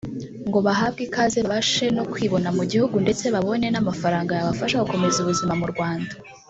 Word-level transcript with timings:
ngo 0.47 0.57
bahabwe 0.65 1.01
ikaze 1.07 1.39
babashe 1.47 1.85
no 1.97 2.03
kwibona 2.11 2.49
mu 2.57 2.63
gihugu 2.71 2.95
ndetse 3.03 3.25
babone 3.35 3.65
n’amafaranga 3.71 4.31
yabafasha 4.37 4.81
gukomeza 4.83 5.17
ubuzima 5.19 5.53
mu 5.61 5.67
Rwanda 5.75 6.13